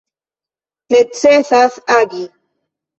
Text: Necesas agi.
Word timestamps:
Necesas 0.91 1.73
agi. 1.99 2.25